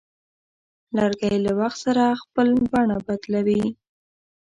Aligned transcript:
لرګی 0.95 1.35
له 1.45 1.51
وخت 1.59 1.79
سره 1.85 2.05
خپل 2.21 2.47
بڼه 2.71 2.97
بدلوي. 3.05 3.65